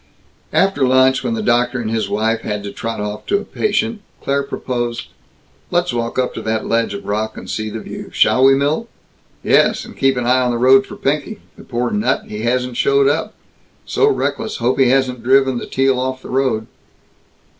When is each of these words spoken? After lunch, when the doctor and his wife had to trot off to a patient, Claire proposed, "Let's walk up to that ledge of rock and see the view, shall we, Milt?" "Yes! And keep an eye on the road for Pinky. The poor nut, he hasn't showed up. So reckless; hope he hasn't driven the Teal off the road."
After 0.51 0.83
lunch, 0.83 1.23
when 1.23 1.35
the 1.35 1.43
doctor 1.43 1.79
and 1.79 1.91
his 1.91 2.09
wife 2.09 2.41
had 2.41 2.63
to 2.63 2.71
trot 2.71 2.99
off 2.99 3.27
to 3.27 3.37
a 3.37 3.43
patient, 3.45 4.01
Claire 4.19 4.41
proposed, 4.41 5.09
"Let's 5.69 5.93
walk 5.93 6.17
up 6.17 6.33
to 6.33 6.41
that 6.41 6.65
ledge 6.65 6.95
of 6.95 7.05
rock 7.05 7.37
and 7.37 7.47
see 7.47 7.69
the 7.69 7.81
view, 7.81 8.09
shall 8.11 8.43
we, 8.45 8.55
Milt?" 8.55 8.89
"Yes! 9.43 9.85
And 9.85 9.95
keep 9.95 10.17
an 10.17 10.25
eye 10.25 10.41
on 10.41 10.49
the 10.49 10.57
road 10.57 10.87
for 10.87 10.95
Pinky. 10.95 11.39
The 11.55 11.63
poor 11.63 11.91
nut, 11.91 12.23
he 12.29 12.39
hasn't 12.41 12.77
showed 12.77 13.07
up. 13.07 13.35
So 13.85 14.07
reckless; 14.09 14.57
hope 14.57 14.79
he 14.79 14.89
hasn't 14.89 15.21
driven 15.21 15.59
the 15.59 15.67
Teal 15.67 15.99
off 15.99 16.23
the 16.23 16.31
road." 16.31 16.65